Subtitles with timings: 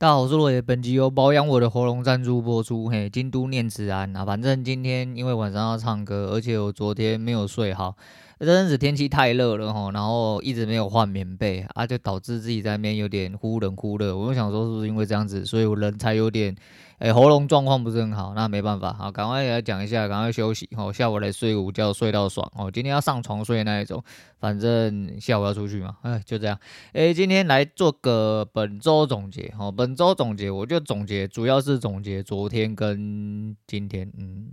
[0.00, 2.88] 大家好，我是罗爷，本集由保养我的喉咙赞助播出。
[2.88, 7.94] 嘿，京都念慈庵啊，反正今天因为晚上要唱歌，而且我昨天没有睡好。
[8.40, 14.16] 这阵子天气太热了哈，然后一直没有换棉被啊，就导致自己在那边有点忽冷忽热。
[14.16, 16.56] 我就想说，是不是因为这样子，所以我人才有点，
[17.00, 18.32] 哎，喉咙状况不是很好。
[18.34, 20.90] 那没办法，好，赶快来讲一下，赶快休息哦。
[20.90, 22.70] 下午来睡午觉，睡到爽哦。
[22.70, 24.02] 今天要上床睡那一种，
[24.38, 26.58] 反正下午要出去嘛，哎，就这样。
[26.94, 29.70] 哎，今天来做个本周总结哦。
[29.70, 34.52] 本周总结，我就总结，主要是总结昨天跟今天，嗯。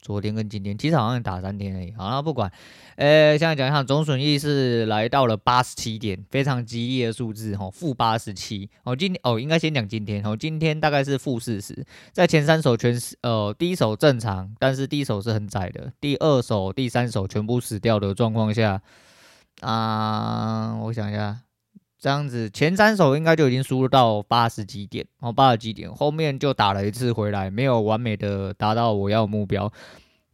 [0.00, 2.50] 昨天跟今天其实好像打三天而已，好，那不管，
[2.96, 18.80] 呃，现在讲一下总损益是来到了八十七点，非常吉利的数字，哈，负八十七，哦，今天哦，应该先讲今天，哦，今天大概是负四十，在前三手全是，呃，第一手正常，但是第一手是很窄的，第二手、第三手全部死掉的状况下，
[19.60, 21.40] 啊、我想一下。
[22.00, 29.70] 这样子，前三手应该就已经输到八十几点，哦，八十几点，后面就打了一次回来，没有完美的达到我要的目标。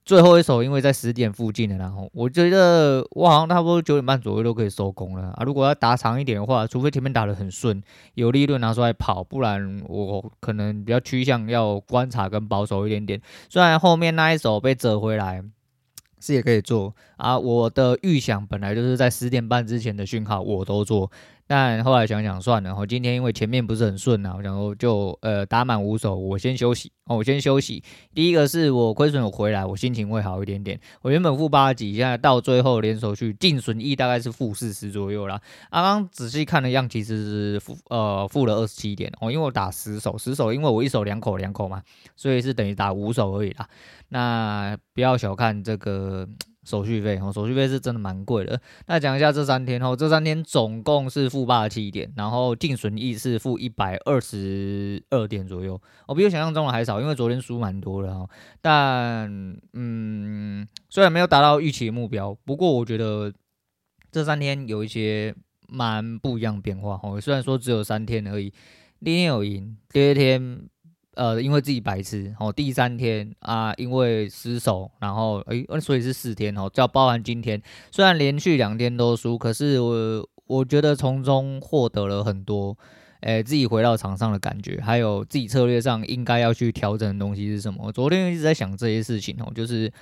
[0.05, 5.43] 最后一手因为在十点附近的，然后我觉得我好像差不多九点半左右都可以收工了啊。
[5.45, 7.83] 如果要打长一点的话，除非前面打得很顺，
[8.15, 13.21] 有利润拿出来跑，不然我可能比较趋向要观察跟保守一点点。
[13.51, 15.43] 虽然后面那一手被折回来。
[16.19, 21.09] 是也可以做啊，我的预想本来就是在十点半之前的讯号我都做，
[21.47, 27.83] 但后来想想算了，我今天因为前面不是很顺啊，我想说就呃打满五手，我先休息哦，我先休息。
[28.13, 30.81] 第一个是我亏损有回来，我心情会好一点点。
[31.03, 35.41] 我原本负八几，现在到最后连手续净损益大概是负四十左右啦。
[35.71, 41.81] 刚刚仔细看的样，其实是负呃负了二十七点哦，因为我打十手，十手因为我一手两口两口嘛，
[42.17, 43.69] 所以是等于打五手而已啦。
[44.09, 46.29] 那不要小看这个
[46.67, 48.61] 手续费哦，手续费是真的蛮贵的。
[48.87, 58.29] 那讲一下这三天哦，这三天总共是负八十七点，然后净损益是负一百二十二点左右，我比我想象中的还少，因为昨天输蛮多的哈。
[58.61, 63.33] 但嗯，虽然没有达到预期的目标，不过我觉得
[64.11, 65.33] 这三天有一些
[65.69, 67.21] 蛮不一样的变化哦。
[67.21, 68.53] 虽然说只有三天而已，
[69.05, 70.69] 第一天有赢，第二天。
[71.17, 77.61] 呃，因为自己白痴，哦，第三天啊，因为失手，然后诶，所以是四天哦，就要包含今天。
[77.91, 82.77] 虽然连续两天都输，可是我我觉得从中获得了很多，
[83.21, 87.83] 诶，自己回到场上的感觉，还有自己策略上应该要去调整的东西是什么。
[87.87, 89.93] 我昨天一直在想这些事情哦，就是。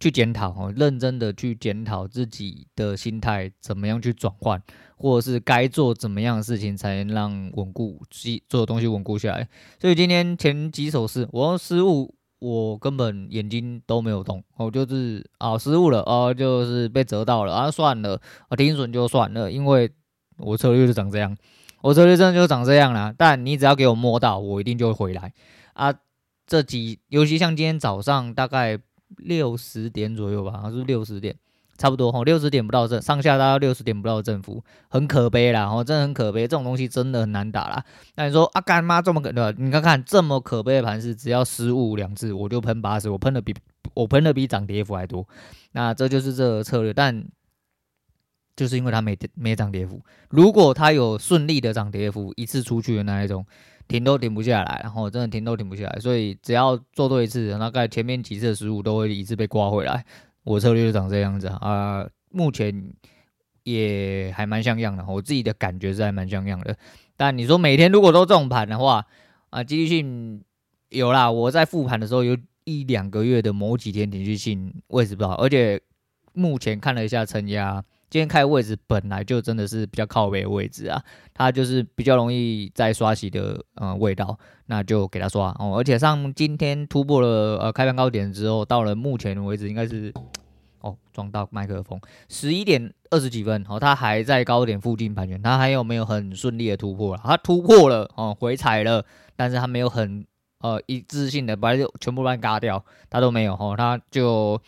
[0.00, 4.60] 去检讨哦，认真的去检讨自己的心态，怎么样去转换，
[4.96, 8.02] 或者是该做怎么样的事情，才能让稳固
[8.48, 9.46] 做的东西稳固下来。
[9.78, 18.18] 所以今天前几手是我失误，我根本眼睛都没有动，我就是啊失误了啊，就是被折到了啊，算了
[18.48, 19.92] 啊，停损就算了，因为
[20.38, 21.36] 我策略就长这样，
[21.82, 23.14] 我策略真的就长这样啦。
[23.14, 25.34] 但你只要给我摸到，我一定就会回来
[25.74, 25.94] 啊。
[26.46, 28.78] 这几尤其像今天早上大概。
[29.16, 31.34] 六十点左右吧，好像是六十点，
[31.76, 37.84] 差不多哈，六十点不到正，上下大概六十点不到的振幅，很可悲啦，哦，真的很可悲，这种东西真的很难打啦。
[38.16, 39.56] 那你说啊，干妈这么可对吧？
[39.58, 43.54] 你看看这么可悲的盘势，只要失误两次，我就喷八十，我喷的比
[43.94, 45.26] 我喷的比涨跌幅还多。
[45.72, 47.24] 那这就是这个策略，但
[48.60, 53.46] 就是因为它没没涨跌幅，如果它有顺利的涨跌幅，一次出去的那一种。
[53.88, 60.04] 停都停不下来，然后真的停都停不下来，所以只要做对一次，大概前面几次的失误都会一次被刮回来。
[60.44, 62.92] 我策略就长这样子啊，目前
[63.64, 66.76] 也还蛮像样的，我自己的感觉是还蛮像样的。
[67.16, 69.04] 但你说每天如果都这种盘的话，
[69.50, 70.40] 啊，机率性
[70.90, 71.28] 有啦。
[71.28, 75.80] 我在复盘的时候有一两个月的某几天连续性位置不好，而且
[76.32, 77.84] 目前看了一下承压。
[78.10, 81.00] 今天开位置本来就真的是比较靠北的位置啊，
[81.32, 85.76] 它就是比较容易再刷洗的呃味道，那就给它刷哦。
[85.78, 90.12] 而且上今天突破了呃开盘高点之后，到了目前为止应该是
[90.82, 97.22] 哦撞到麦克风十一点二十几分哦，它还在高点附近盘旋，它还有没有很顺利的突破了？
[97.24, 99.04] 它突破了哦，回踩了，
[99.36, 100.26] 但是它没有很
[100.58, 104.60] 呃一致性的把它全部乱嘎掉，它都没有哦，它就。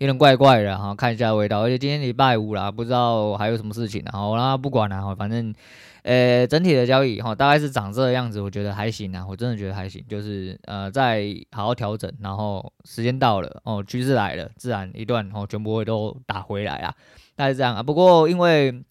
[0.00, 4.12] 有点怪怪的哈，看一下味道，而且今天礼拜五啦，不知道还有什么事情啊。
[4.12, 5.54] 好啦，不管了哈，反正，
[6.04, 16.94] 呃，整体的交易哈，大概是长这个样子，我觉得还行啊，我真的觉得还行，就是呃，再好好调整，然后时间到了哦，趋势来了，自然一段哦，全部会都打回来啊，
[17.36, 17.82] 大概是这样啊。
[17.82, 18.82] 不过因为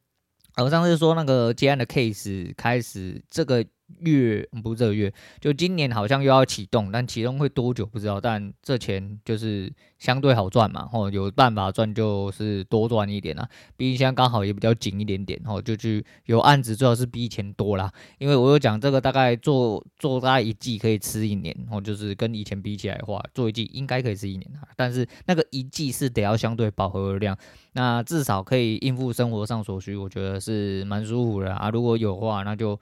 [0.57, 3.65] 我上次说那个接案的 case 开始，这个
[3.99, 8.19] 月不是这个月，就今年好像又要启动，但启动会多久不知道。
[8.21, 13.47] 但这钱就是相对好赚嘛，吼，有办法赚就是多赚一点啦。
[13.75, 17.91] 毕竟现在刚好也比较紧一点点，吼，就去有案子最好是比以前多啦。
[18.17, 24.67] 因为我有讲这个大概做做大概一季可以吃一年，吼，就是跟以前比起来的话，做一季应该可以吃一年啊。
[24.75, 27.37] 但是那个一季是得要相对饱和的量，
[27.73, 31.69] 那至少可以应付生活上所需，我觉得是蛮舒服的啊。
[31.69, 32.79] 如果有话，那就。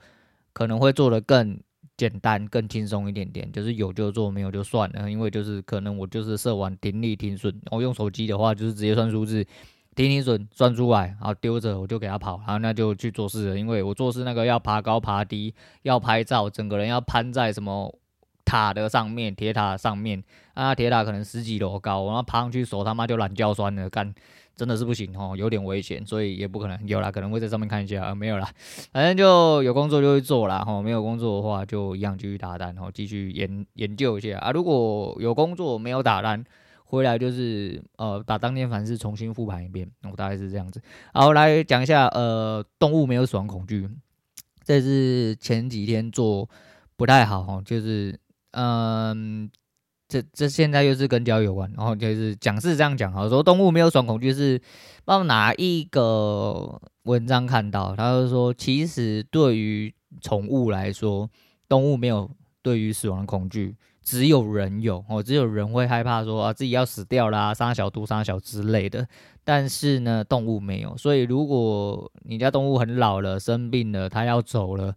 [0.58, 1.56] 可能会做得更
[1.96, 5.08] 简单、更轻松一点点，就是有就做，没有就算了。
[5.08, 9.44] 因为就是可能我就是设完停利停损，我用手机的话就是直接算数字，
[9.94, 13.56] 停停损算出来，然后丢着我就给他跑，然后那就去做事了。
[13.56, 17.96] 因为我做事那个要爬高爬低，要拍照，整个人要攀在什么
[18.44, 20.20] 塔的上面，铁塔上面
[20.54, 24.12] 啊，铁塔可能十几楼高，然后爬上去手他妈就懒叫酸了，干。
[24.58, 28.50] 真的是不行哦，有点危险，所以也不可能有啦，可能会在上面看一下啊，没有啦，
[28.92, 34.50] 反正就有工作就会做啦，哈，没有工作的话就一样继续打单，然后继续研研究一下啊。
[34.50, 36.44] 如果有工作没有打单，
[36.84, 40.82] 回来就是呃把当天凡事重新复盘一遍，我大概是这样子。
[41.14, 43.88] 好，来讲一下呃动物没有死亡恐惧，
[44.64, 46.50] 这是前几天做
[46.96, 48.18] 不太好哈，就是
[48.50, 49.48] 嗯。
[50.08, 61.28] 这这现在又是跟交友有关，然后就是讲是这样讲哈，说动物没有死亡恐惧是，不知道哪一个文章看到，他就说其实对于宠物来说，
[61.68, 62.30] 动物没有
[62.62, 69.06] 对于死亡的恐惧，只有人有哦，只有人会害怕说啊自己要死掉啦，杀小毒杀小之类的，
[69.44, 74.94] 但是呢动物没有，所以如果你家动物很老了，生病了，它要走了。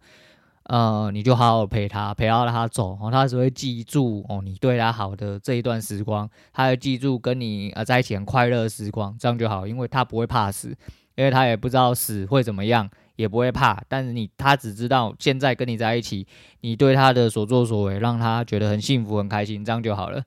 [0.64, 10.68] 呃，你就好好陪他，陪到他走，哦，他只会记住哦，你对他好的这一段时光，他会记住跟你呃在一起很快乐的时光，这样就好，因为他不会怕死，
[11.16, 16.26] 因为他也不知道死会怎么样，也不会怕，但是你他只知道现在跟你在一起，
[16.60, 20.22] 你对他的所作所为让他觉得很幸福很开心，这样就好了。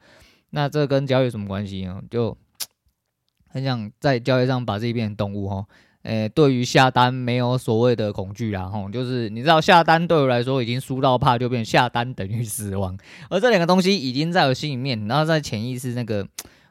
[0.50, 2.02] 那这跟交易有什么关系呢？
[2.10, 2.38] 就
[3.48, 5.66] 很想在交易上把自己变成动物哦。
[6.06, 12.96] 诶、对于下单没有所谓的恐惧啦，吼，就是你知道下单对我来说已经输到怕，就变下单等于死亡，
[13.28, 16.28] 而这两个东西已经在我心里面，然后在潜意识那个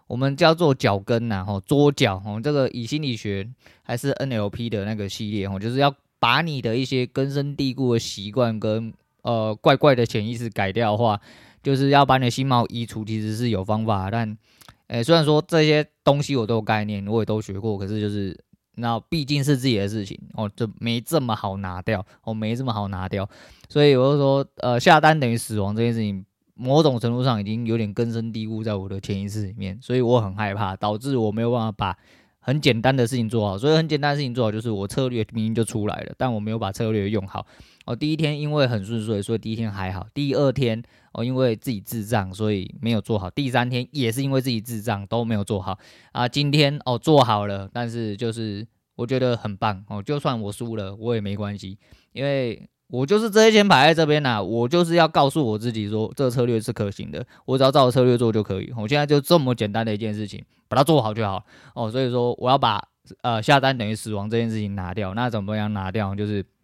[0.06, 3.44] 我们叫做脚跟呐，吼，桌脚，吼，这个以心理学
[3.82, 11.20] 还是 NLP 的那个系列，吼，就是要把你的一些根深蒂固的习惯跟呃怪怪的潜意识改掉的话，
[11.60, 14.38] 就是要把你的心锚移除，其实是有方法，但
[14.86, 18.38] 诶、虽然说这些东西我都有概念，我也都学过，可是就是。
[18.76, 23.28] 那毕竟是自己的事情哦，就没这么好拿掉哦，没这么好拿掉，
[23.68, 26.24] 所以我就说，呃，下单等于死亡这件事情，
[26.54, 31.98] 某种程度上已经有点根深蒂固在我的潜意识里面，所以我很害怕，导致我没有办法把
[32.44, 33.58] 很简单的事情做好。
[33.58, 37.46] 所以很简单的事情做好，就是我策略明明就出来了，但我没有把策略用好。
[37.86, 40.06] 哦，第一天因为很顺遂，所以第一天还好。
[40.14, 40.82] 第二天
[41.12, 43.28] 哦，因为自己智障，所以没有做好。
[43.30, 45.78] 第三天也是因为自己智障，都没有做好。
[46.12, 50.02] 啊，今天哦做好了，但是就是我觉得很棒哦。
[50.02, 51.78] 就算我输了，我也没关系，
[52.12, 58.72] 因为我就是这些钱摆在这边呐、我就是要告诉我自己说，这个策略是可行的，我只要照着策略做就可以。
[58.76, 61.44] 我现在就这么简单的一件事情，把它做好就好
[61.74, 61.90] 哦。
[61.90, 62.82] 所以说，我要把
[63.22, 65.12] 呃下单等于死亡这件事情拿掉。
[65.14, 66.14] 那怎么样拿掉？
[66.14, 66.44] 就是。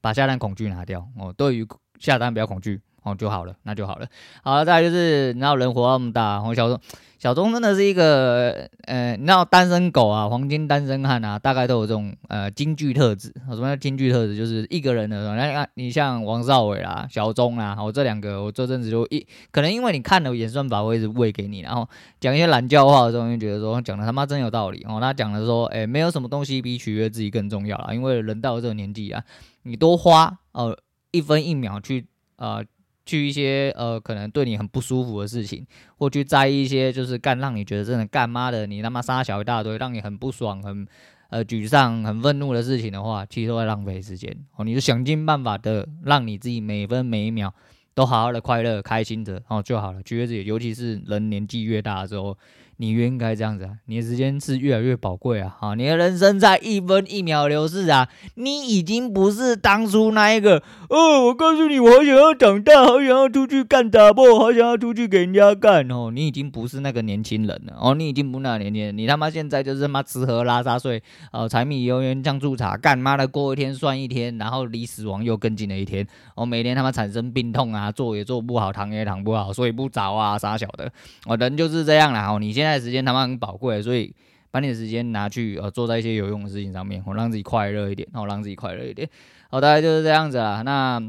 [0.00, 1.66] 把下单恐惧拿掉哦，对于
[1.98, 4.06] 下单不要恐惧哦就好了，那就好了。
[4.42, 6.80] 好了，再来就是，你知道人活那么大，我小时候。
[7.18, 13.32] 小钟真的是一个，呃，你知道单身狗啊，黄金单身汉啊，大概都有这种呃金句特质。
[13.48, 14.36] 什么叫金句特质？
[14.36, 15.34] 就是一个人的。
[15.34, 21.88] 那你看，你像王少伟啦、小钟啦，我这两个，我这阵子就一，可能因为你看了演算法，会一直喂给你，然后
[22.20, 24.98] 讲一些懒叫话的时候，就觉得说讲的他妈真有道理哦。
[25.00, 29.24] 他讲的说，哎，没有什么东西比取悦自己更重要啦，因为人到了这个年纪啊，
[29.62, 30.78] 你多花呃
[31.12, 32.62] 一分一秒去呃。
[33.06, 35.64] 去一些呃，可能对你很不舒服的事情，
[35.96, 40.86] 或去在意一些就是干让你觉得真的干妈的，你他妈杀小一大堆，让你很不爽、很
[41.30, 44.64] 呃沮丧、很愤怒的事情的话，其实都在浪费时间哦。
[44.64, 47.54] 你就想尽办法的让你自己每分每一秒
[47.94, 50.02] 都好好的快乐、开心着哦就好了。
[50.02, 52.36] 觉得自己，尤其是人年纪越大的时候。
[52.78, 53.70] 你应该这样子啊！
[53.86, 55.56] 你的时间是越来越宝贵啊！
[55.58, 58.06] 哈，你的人生在一分一秒流逝啊！
[58.34, 66.10] 你已经不是当初那一个哦，我告诉你，我好想要长大，好想要出去干打破，好想要出去给人家干哦！
[66.12, 71.02] 你已经不是那个年轻人了哦，你已经不那个年轻人，你他妈现在就是他妈吃喝拉撒睡
[71.32, 80.92] 哦，柴米油盐酱醋茶，干妈的过一天算一天，然后离死亡又更近了一天哦，每天他妈产生病痛啊，坐也坐不好，躺也躺不好，睡不着啊，傻小的
[81.24, 82.65] 哦，人就是这样啦哦，你现。
[82.66, 84.12] 现在时间他妈很宝贵，所以
[84.50, 89.08] 把你的时间拿去呃做在一些有用的事情上面，我让自己快乐一点，然后让自己快乐一点，
[89.48, 90.62] 好，大概就是这样子啦。
[90.62, 91.00] 那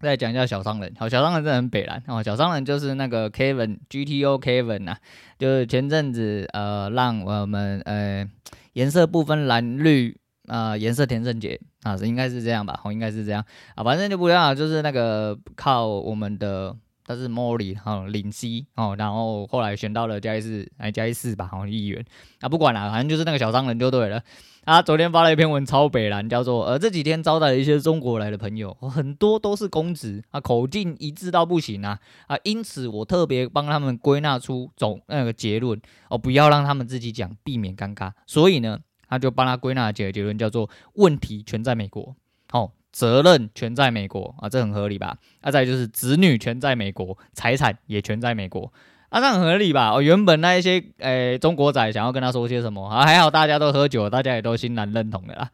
[0.00, 2.20] 再讲一下小商人，好，小商人真的很北蓝哦。
[2.20, 4.98] 小商人就是那个 Kevin GTO Kevin 呐、啊，
[5.38, 8.28] 就是前阵子呃让我们呃
[8.72, 10.16] 颜色不分蓝绿
[10.48, 12.80] 啊颜色田胜杰啊，应该是这样吧？
[12.82, 13.44] 哦，应该是这样
[13.76, 16.74] 啊，反正就不一样，就是那个靠我们的
[17.08, 22.04] 他是 Molly 哈、哦、领 C 哦，然后后来选到了加一四哎加一四吧，好像议员
[22.42, 24.22] 啊，不管了，反正就是那个小商人就对了。
[24.66, 38.12] 他昨天发了一篇文，超北蓝，叫做呃这几天招待了一些中国来的朋友，很多都是公职啊，口径一致到不行啊啊，因此我特别帮他们归纳出总那个结论哦，不要让他们自己讲，避免尴尬。
[38.26, 42.14] 所以呢，他就帮他归纳几个结论，叫做问题全在美国，
[42.52, 45.16] 哦，责任全在美国啊，这很合理吧？
[45.40, 48.72] 啊，再就是子女全在美国，财产也全在美国。
[49.08, 49.92] 啊，那很合理吧？
[49.92, 53.06] 哦，原本那一些诶、中国仔想要跟他说些什么啊？
[53.06, 55.48] 还好大家都喝酒，大家也都欣然认同的啦。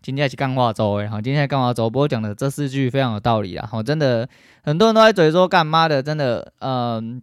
[0.00, 3.68] 今天是干话周诶，好，今天干话周，不过讲的这四句非常有道理啊。
[3.68, 4.28] 好，真的
[4.62, 7.20] 很多人都在嘴说干妈的，真的，嗯，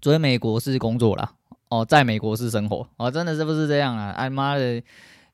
[0.00, 1.30] 追美国是工作啦，
[1.68, 4.10] 哦，在美国是生活，哦，真的是不是这样啊？
[4.16, 4.82] 哎妈的，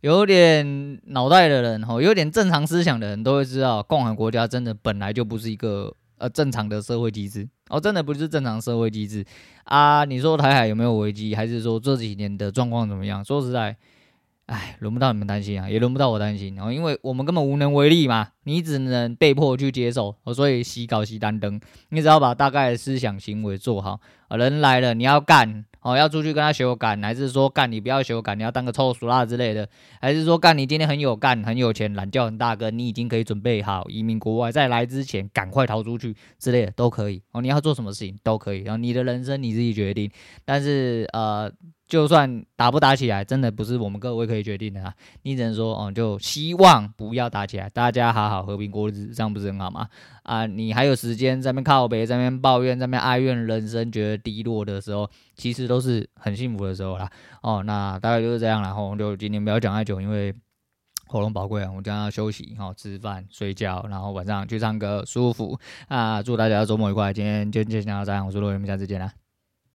[0.05, 5.95] 有点脑袋的人，哦，有点正常思想的人都会知道，共和国家真的本来就不是一个。
[6.17, 9.25] 呃，正常的社会机制哦，真的不是正常社会机制
[9.65, 10.05] 啊！
[10.05, 13.23] 你说台海有没有危机，还是说这几年的状况怎么样？
[13.25, 13.77] 说实在，
[14.47, 23.99] 哎，轮不到你们担心啊，也轮不到我担心哦，因为我们根本无能为力嘛，你只能被迫去接受哦，所以洗稿洗单灯，你只要把大概的思想行为做好，
[24.31, 25.65] 人来了你要干。
[25.85, 29.69] 哦，要出去跟他学干，还是说干你不要学干，你要当个臭鼠辣之类的，
[30.01, 37.23] 还是说干你今天很有干很有钱，懒觉很大哥，你已经可以准备好移民国外，在来之前赶快逃出去之类的都可以。
[37.33, 40.11] 哦，你要做什么事情都可以，然后你的人生你自己决定。
[40.45, 41.53] 但是呃。
[41.87, 44.95] 就算打不打起来，真的不是我们各位可以决定的啊！
[45.23, 49.87] 你只能说，哦，就希望不要打起来，大家好好和平过日子，这样不是很好吗？
[50.23, 57.11] 啊，你还有时间在那边靠北，在那边抱怨，在那边哀怨人生，觉得低落的时候，其实都是很幸福的时候啦。
[57.43, 60.35] 哦，那大概就是这样啦，然后就今天不要讲太久，因为
[61.07, 66.23] 喉咙宝贵啊，我将要休息，好，吃饭睡觉，然后晚上去唱歌，舒服啊！
[66.23, 69.24] 祝大家周末愉快，今天就先讲到这样，我是罗伟，我们下次见啦。